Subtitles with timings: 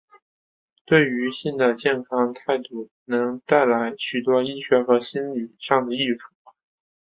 [0.83, 6.31] 对于性的健康态度能带来许多医学和心里上的益处。